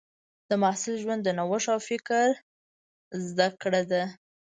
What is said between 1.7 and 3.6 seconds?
او فکر زده